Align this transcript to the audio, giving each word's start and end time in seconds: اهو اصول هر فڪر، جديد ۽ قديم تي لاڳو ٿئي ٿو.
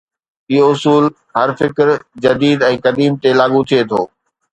اهو 0.51 0.65
اصول 0.71 1.03
هر 1.39 1.49
فڪر، 1.59 1.87
جديد 2.23 2.65
۽ 2.71 2.79
قديم 2.87 3.11
تي 3.21 3.29
لاڳو 3.41 3.61
ٿئي 3.73 3.81
ٿو. 3.93 4.01